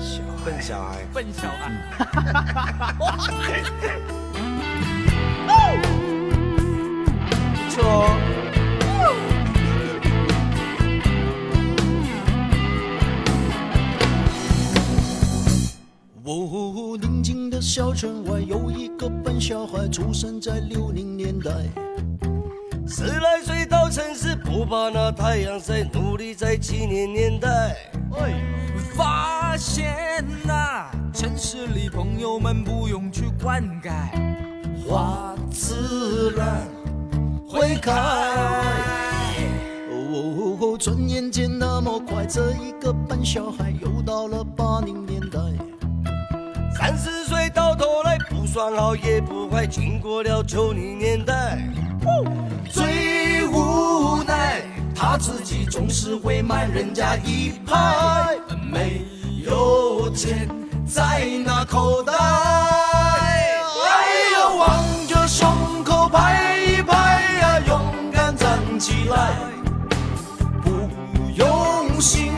[0.00, 1.70] 小笨小孩，笨小孩。
[7.54, 8.18] 不错哦。
[16.24, 21.50] 哦，宁静的小村外有一个笨小孩，出生在六零年代。
[22.86, 27.76] 十来岁到城市，不怕那太阳晒，努力在七零年代。
[28.18, 28.34] 哎
[28.94, 33.90] 发发现呐、城市里朋友们不用去灌溉，
[34.82, 36.66] 花自然
[37.46, 37.92] 会开。
[39.90, 45.38] 哦，转眼间那么快，这一个笨小孩又到了八零年代。
[46.74, 51.58] 三十岁到头来，不算好也不坏，经过了九零年代。
[52.70, 54.62] 最无奈，
[54.94, 58.38] 他自己总是会慢人家一拍，
[58.72, 59.04] 没
[59.44, 60.48] 有钱
[60.86, 62.12] 在那口袋。
[62.12, 63.88] 哎
[64.32, 67.80] 呀，望着胸口拍一拍呀，勇
[68.12, 69.32] 敢站起来，
[70.62, 70.70] 不
[71.34, 72.32] 用心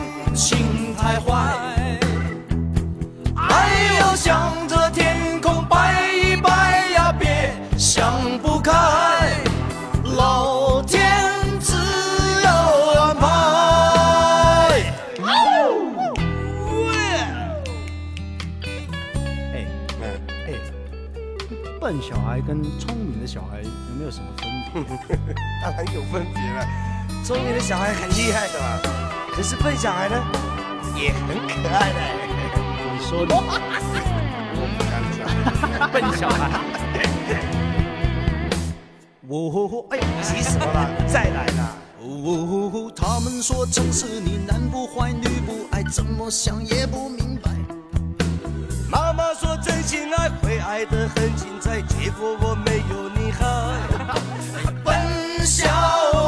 [22.35, 24.25] 孩跟聪明的小孩有没有什么
[24.73, 25.15] 分别？
[25.63, 26.67] 当然有分别了，
[27.23, 28.77] 聪明的小孩很厉害的嘛，
[29.31, 30.21] 可是笨小孩呢，
[30.97, 31.99] 也很可爱的。
[32.91, 33.39] 你说的，我
[34.77, 35.89] 不敢讲。
[35.93, 36.59] 笨小孩。
[39.29, 40.89] 哦，哎呀，急什么了？
[41.07, 41.71] 再来啦！
[42.01, 47.49] 哦，他们说城市里男不坏女不爱，怎么想也不明白。
[48.91, 51.54] 妈妈说真心爱会爱得很精彩，结
[52.19, 53.73] 果我没有你好。
[54.83, 55.67] 笨小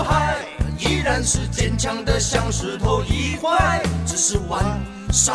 [0.03, 0.37] 孩
[0.77, 4.63] 依然是坚强的像石头一块，只是晚
[5.11, 5.33] 上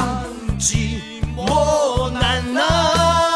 [0.58, 1.00] 寂
[1.36, 3.31] 寞难耐。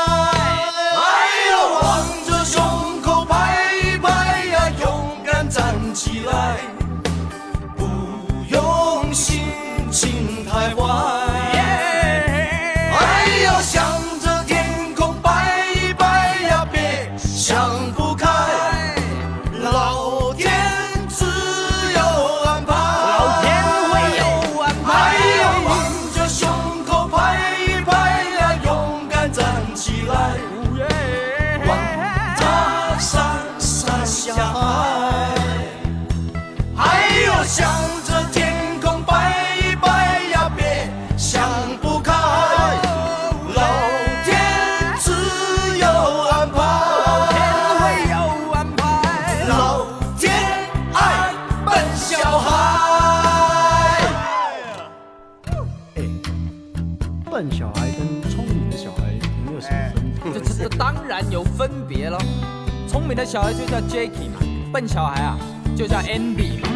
[63.17, 64.39] 的小孩就叫 Jacky 嘛，
[64.71, 65.39] 笨小孩啊
[65.75, 66.69] 就叫 Andy 嘛。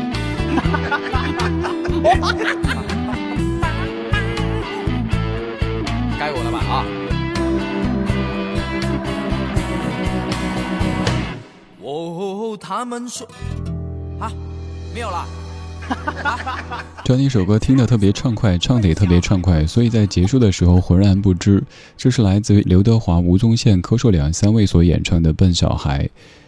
[6.18, 6.84] 该我了吧啊？
[11.82, 13.28] 哦，他们说
[14.18, 14.32] 啊，
[14.94, 15.26] 没有了。
[17.04, 21.62] 这样一首歌听得特别畅快，唱得也特别畅快，所以在结束的时候浑然不知。
[21.96, 26.04] 这是来自于刘德华、吴宗宪、柯受良三位所演唱的《笨小孩》。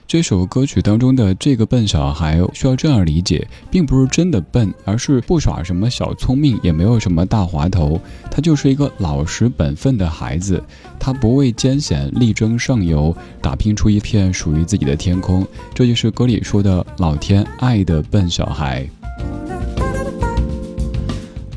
[0.07, 7.99] 这首歌曲当中的这个笨小孩需要这样理解，并不是真的笨，而是不耍什么小聪明，也没有什么大滑头，
[8.31, 10.63] 他就是一个老实本分的孩子。
[11.01, 15.47] 他不畏艰险，力争上游，打拼出一片属于自己的天空。
[15.73, 18.87] 这就是歌里说的老天爱的笨小孩。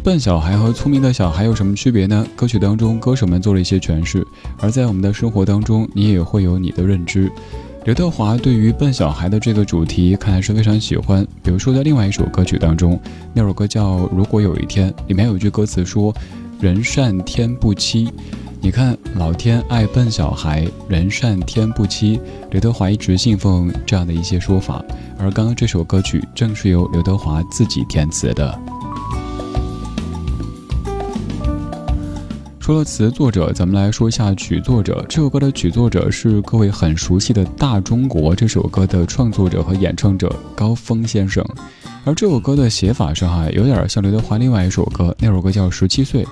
[0.06, 2.28] 笨小孩和聪明的小孩有什么区别呢？
[2.36, 4.24] 歌曲当中，歌手们做了一些诠释，
[4.60, 7.28] 而在我们的生活当中，你也会有你的认知。
[7.86, 13.00] 刘德华对于笨小孩的这个主题看来是非常喜欢，比如说在另外一首歌曲当中，
[13.34, 16.14] 那首歌叫《如果有一天》，里面有一句歌词说
[16.62, 18.08] ：“人善天不欺。”
[18.62, 22.20] 你看，老天爱笨小孩，人善天不欺。
[22.52, 24.86] 刘德华一直信奉这样的一些说法，
[25.18, 28.75] 而刚刚这首歌曲正是由刘德华自己填词的。
[32.66, 35.06] 除了词作者，咱们来说一下曲作者。
[35.08, 41.46] 这首歌的曲作者是各位很熟悉的《大中国》这首歌的创作者和演唱者高峰先生。
[42.06, 46.24] 而这首歌的写法上哈，有点像刘德华另外一首歌，那首歌叫《十七岁》，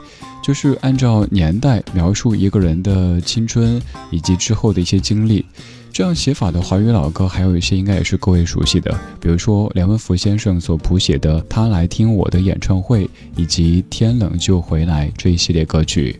[0.43, 3.79] 就是按照年代描述一个人的青春
[4.09, 5.45] 以及之后的一些经历。
[5.93, 8.91] 这样写法的华语老歌还有一些应该也是各位熟悉的，
[9.21, 13.05] 比如说梁文福先生所谱写的《他来听我的演唱会》，
[13.35, 16.19] 以及《天冷就回来》这一系列歌曲。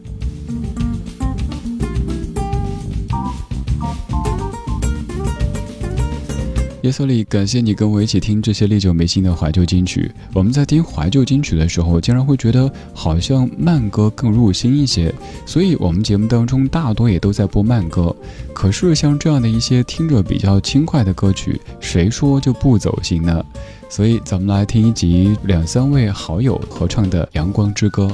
[6.84, 10.12] 耶瑟里，感谢你跟我一起听这些历久弥新的怀旧金曲。
[10.34, 15.14] 我们在听怀旧金曲的时候，竟然会觉得好像慢歌更入心一些，
[15.46, 18.14] 所以我们节目当中大多也都在播慢歌。
[18.52, 23.42] 可是像这样的一些听着比较轻快的歌曲，谁说就不走心呢？
[23.88, 28.08] 所以咱们来听一集两三位好友合唱的《阳光之歌》。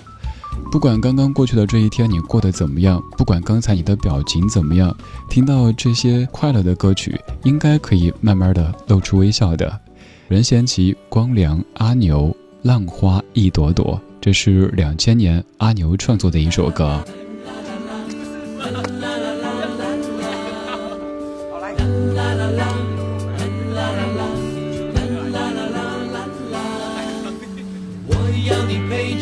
[0.71, 4.95] 不管刚刚过去的这一天你过得怎么样，不管刚才你的表情怎么样，
[5.29, 9.79] 听到这些快乐的歌曲，应该可以慢慢的露出微笑的。
[10.27, 12.27] 任贤齐、光良、阿牛，
[12.61, 17.03] 《浪花一朵朵》，这是两千年阿牛创作的一首歌。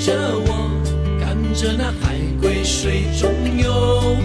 [0.06, 0.87] 着我
[1.58, 4.16] 着那海龟水中游，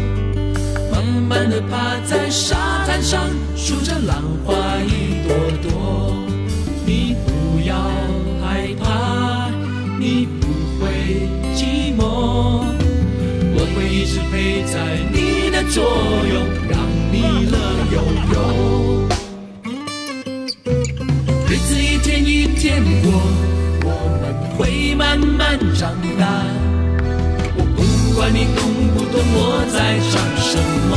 [0.92, 3.24] 慢慢的趴在沙滩上，
[3.56, 4.52] 数着浪花
[4.82, 6.12] 一朵朵。
[6.84, 7.74] 你不要
[8.42, 9.48] 害怕，
[9.98, 10.46] 你不
[10.78, 10.90] 会
[11.56, 12.66] 寂寞，
[13.54, 15.82] 我会一直陪在你的左
[16.28, 16.34] 右，
[16.68, 16.78] 让
[17.10, 17.56] 你乐
[17.94, 17.96] 悠
[18.34, 18.36] 悠。
[21.48, 23.10] 日子一天一天过，
[23.86, 23.88] 我
[24.20, 24.22] 们
[24.58, 26.44] 会慢慢长大。
[28.22, 28.62] 不管你懂
[28.94, 30.54] 不懂我在唱什
[30.88, 30.94] 么，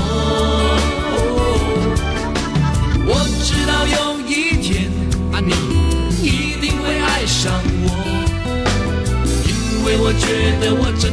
[3.08, 3.12] 我
[3.42, 3.98] 知道有
[4.30, 4.92] 一天
[5.34, 5.50] 啊，你
[6.22, 7.52] 一定会爱上
[7.82, 7.90] 我，
[9.48, 9.50] 因
[9.86, 11.12] 为我觉得我真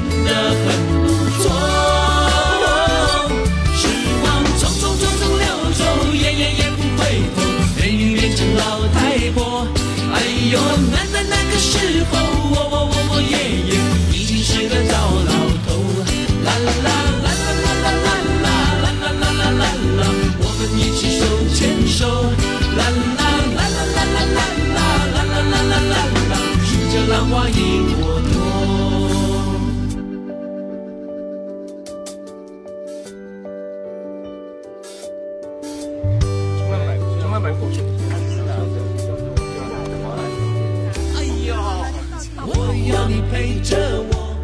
[42.44, 42.50] 我
[42.90, 43.76] 要你陪着
[44.10, 44.37] 我，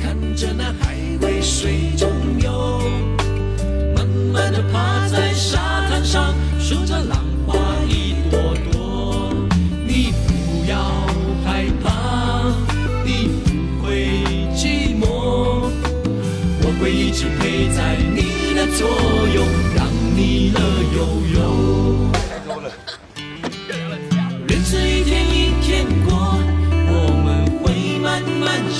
[0.00, 0.96] 看着那海。
[1.48, 2.10] 水中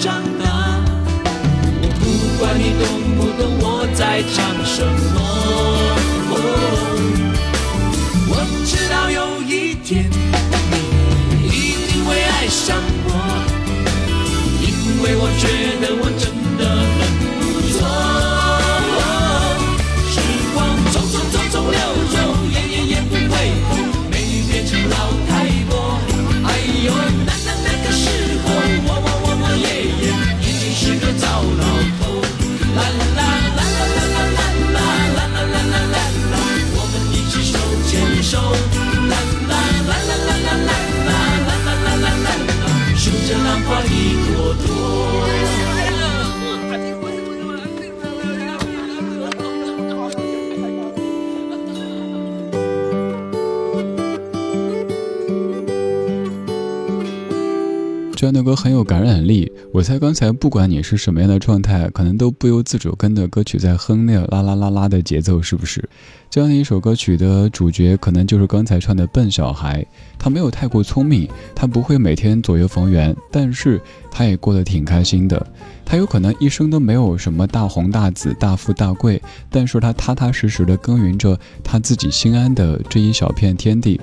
[0.06, 0.44] 长大。
[1.82, 2.04] 我不
[2.38, 2.86] 管你懂
[3.16, 5.18] 不懂我在唱什么，
[8.28, 8.32] 我
[8.64, 10.08] 知道有一天
[58.46, 59.50] 歌很有感染力。
[59.72, 65.86] 我猜刚才不管你是什么样的状态，可能都不由自主跟着歌曲在哼那个啦啦啦啦的节奏，是不是？
[66.30, 69.84] 这样的一首歌曲的主角可能就是刚才唱的笨小孩。
[70.16, 75.44] 他没有太过聪明，他不会每天左右逢源，但是他也过得挺开心的。
[75.84, 84.00] 他有可能一生都没有什么大红大紫、大富大贵，但是他踏踏实实的耕耘着他自己心安的这一小片天地。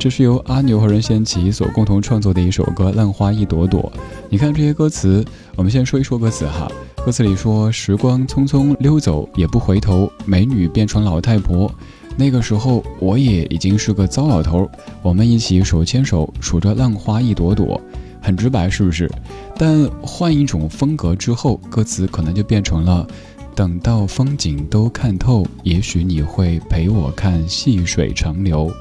[0.00, 3.82] 这是由阿牛和任贤齐所共同创作的一首歌《浪花一朵朵》。
[4.30, 5.22] 你看这些歌词，
[5.56, 6.66] 我们先说一说歌词哈。
[7.04, 11.70] 歌词里说：“时光匆匆溜走，也不回头，美女变成老太婆。”
[12.16, 14.66] 那个时候我也已经是个糟老头，
[15.02, 17.78] 我们一起手牵手数着浪花一朵朵，
[18.22, 19.10] 很直白是不是？
[19.54, 23.06] 但换一种风格之后，歌词可能就变成了：
[23.54, 28.72] 等到风景都看透，也许你会陪我看细水长流。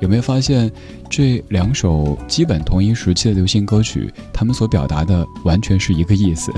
[0.00, 0.70] 有没有发现，
[1.10, 6.52] 这两首基本同一时期的流行歌曲，他们所表达的完全是一个意思？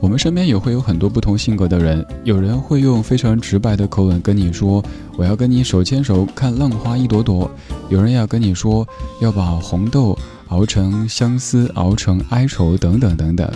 [0.00, 4.82] 我们身边也会有很多不同性格的人，有人会用非常直白的口吻跟你说
[5.18, 7.50] ：“我要跟你手牵手看浪花一朵朵。”
[7.90, 8.86] 有人要跟你说
[9.20, 10.16] 要把红豆
[10.48, 13.50] 熬成相思，熬成哀愁，等等等等。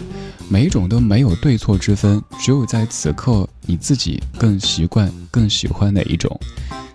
[0.52, 6.38] 每一种都没有对错之分，只有在此刻你自己更习惯、更喜欢哪一种。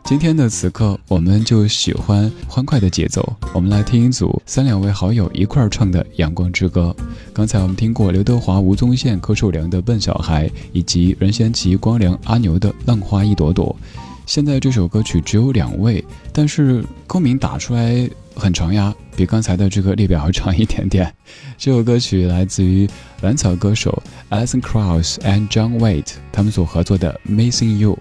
[0.03, 3.27] 今天的此刻，我们就喜欢欢快的节奏。
[3.55, 6.95] 我们来听一组三两位好友一块儿唱的《阳光之歌》。
[7.33, 13.75] 刚才我们听过刘德华、吴宗宪、柯受良的《笨小孩》，以及任贤齐、光良、阿牛的《浪花一朵朵》。
[14.27, 18.07] 现在这首歌曲只有两位，但是歌名打出来。
[18.38, 21.13] 很长呀，比刚才的这个列表要长一点点。
[21.58, 22.88] 这首歌曲来自于
[23.22, 27.96] 蓝草歌手 Alison Krauss and John Waite 他们所合作的《Missing You》。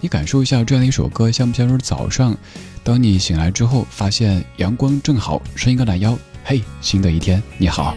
[0.00, 2.36] 你感受一下这样的一首歌，像不像是早上，
[2.82, 7.94] 当你醒来之后，发现阳光正好，伸一个懒腰，嘿，新的一天，你好。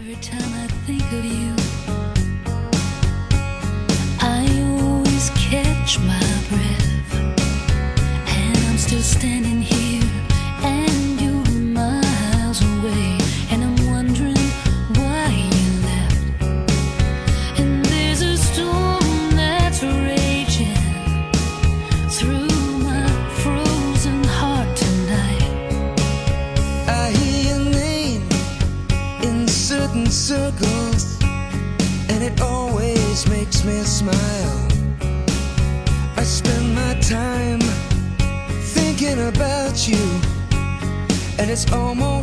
[41.54, 42.13] It's almost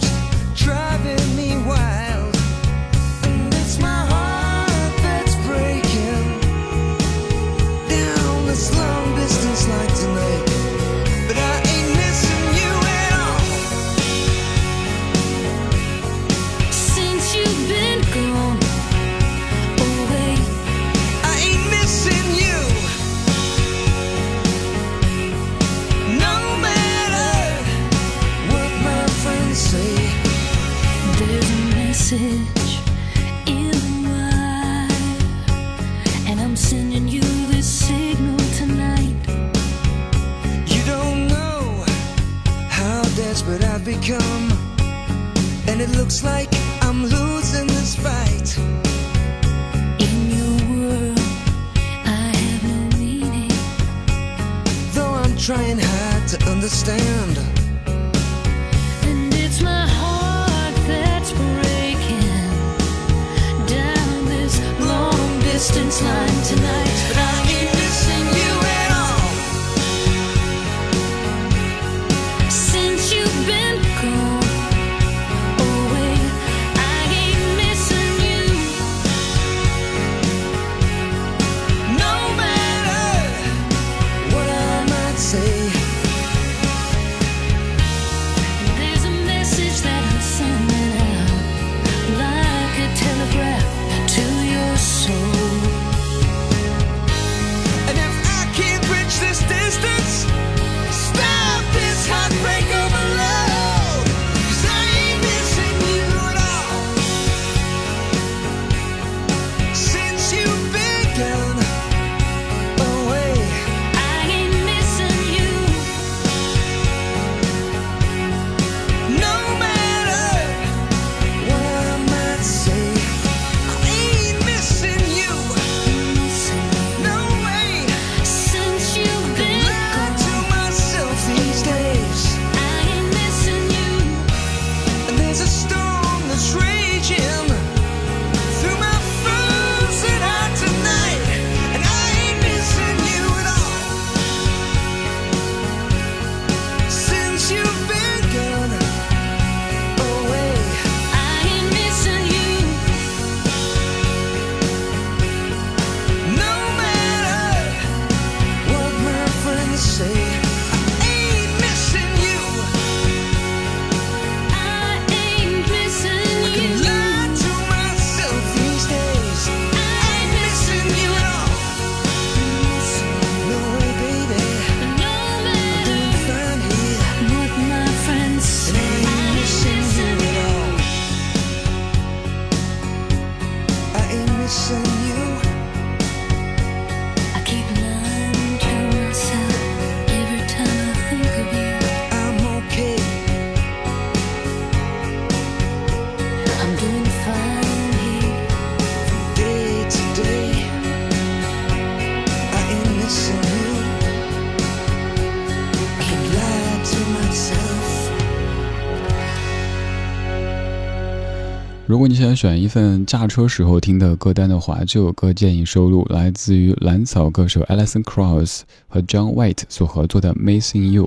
[212.01, 221.05] 如果你想选一份驾车时候听的歌单的话，这首歌建议收录来自于蓝草歌手 Alison Krauss 和 John White 所合作的《Missing You》。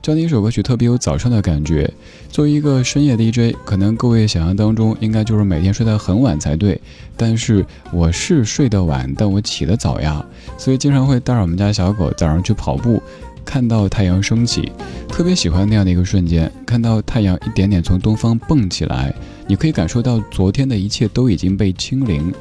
[0.00, 1.92] 这样的一首歌曲特别有早上的感觉。
[2.28, 6.80] 作为一个深夜 DJ，可能各位想象当中应该就是每天睡得很晚才对。
[7.16, 10.24] 但是我是睡得晚，但我起得早呀，
[10.56, 13.02] 所以经常会带着我们家小狗早上去跑步，
[13.44, 14.70] 看到太阳升起，
[15.08, 19.12] 特别喜欢那样的一个瞬间，看到太阳一点点从东方蹦起来，
[19.46, 22.32] 你可以感受到昨天的一切都已经被清零，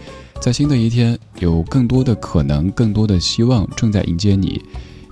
[0.41, 4.62] 在新的一天有更多的可能，更多的希望正在迎接你。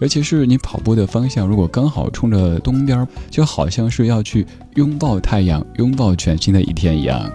[0.01, 4.45] 尤其是你跑步的方向，如果刚好冲着东边，就好像是要去
[4.75, 7.31] 拥抱太阳，拥抱全新的一天一样。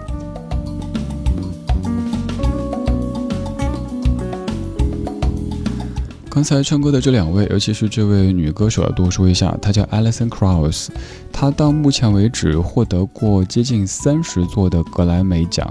[6.39, 10.87] 刚才唱歌的这两位，尤其是这位女歌手，要多说一下，她叫 Alison Krauss，
[11.33, 15.69] 她到目前为止获得过接近三十座的格莱美奖。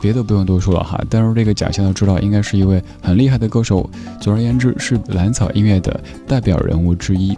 [0.00, 3.90] 别的不用多说了哈，但是这个奖项都知道，应该是一位很厉害的歌手。
[4.18, 7.36] 总而言之，是蓝草音乐的代表人物之一。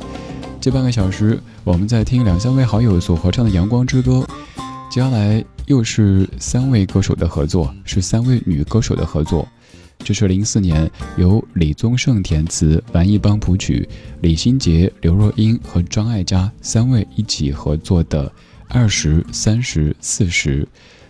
[0.61, 4.25] 这半个小时，我们在听两三位好友所合唱的《阳光之歌》。
[4.88, 9.49] 接下来又是三位歌手的合作，是三位女歌手的合作。
[10.05, 13.87] 这是零四年由李宗盛填词、蓝一邦谱曲，
[14.23, 18.26] 李心洁、刘若英和张艾嘉三位一起合作的
[18.69, 20.63] 《二十三十四十》。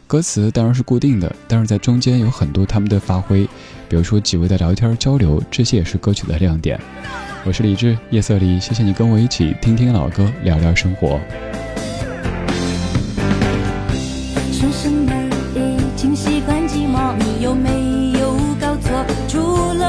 [0.09, 3.44] 歌词当然是固定的，但是在中间有很多他们的发挥，
[3.88, 6.81] 比如说几位的聊天交流，这些也是歌曲的亮点。
[7.44, 11.20] 我是李志，夜色里，谢谢你跟我一起听听老歌，聊聊生活。
[14.51, 15.14] 深深的
[15.55, 17.78] 已经习惯寂寞，你有没？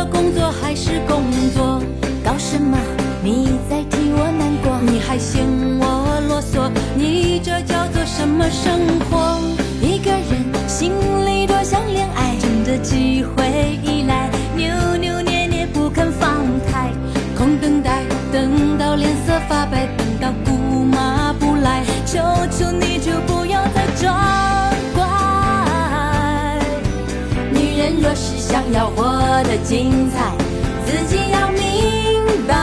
[0.05, 1.81] 工作还是工作？
[2.23, 2.77] 搞什么？
[3.23, 4.79] 你在替我难过？
[4.81, 5.45] 你还嫌
[5.79, 6.69] 我啰嗦？
[6.95, 9.39] 你这叫做什么生活？
[9.81, 10.91] 一个人心
[11.25, 16.89] 里多想恋爱，趁着机会依赖，扭扭捏捏不肯放开，
[17.37, 22.19] 空等待，等到脸色发白，等到姑妈不来，求
[22.51, 22.88] 求你
[28.73, 29.03] 要活
[29.43, 30.31] 得精彩，
[30.85, 32.53] 自己要明白，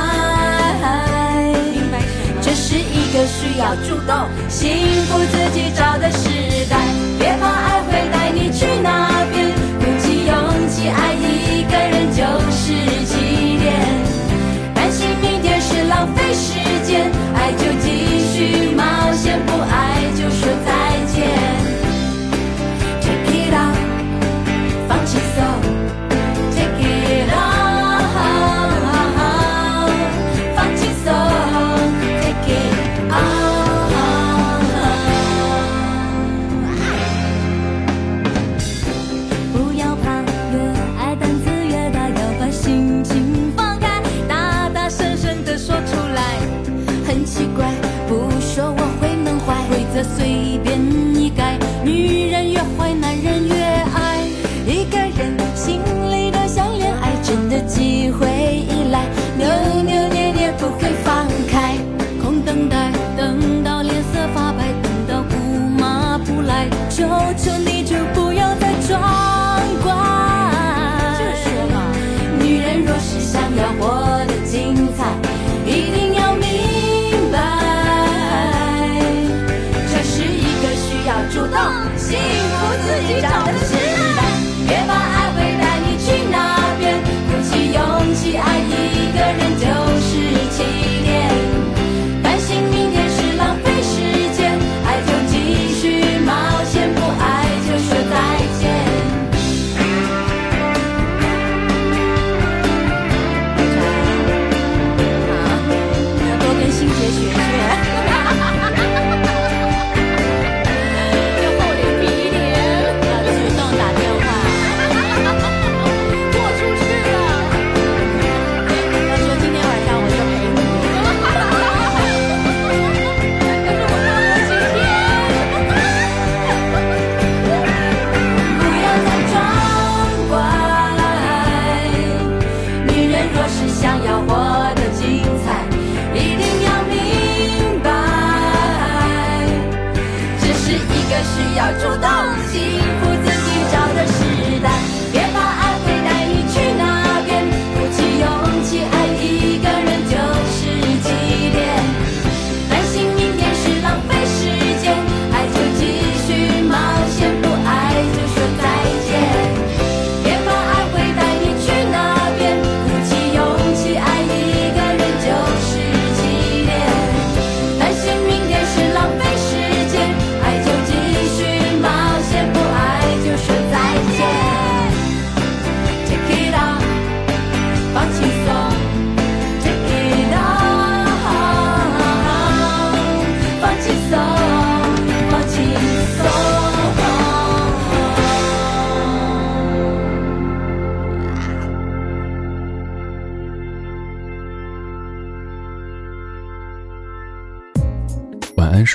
[2.41, 4.69] 这是一个需要主动幸
[5.07, 6.29] 福自己找的时
[6.71, 6.77] 代，
[7.19, 8.51] 别怕爱会带你。
[8.53, 9.16] 去哪
[50.07, 50.36] así